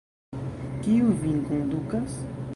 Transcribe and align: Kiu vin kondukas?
Kiu 0.87 1.13
vin 1.21 1.47
kondukas? 1.51 2.19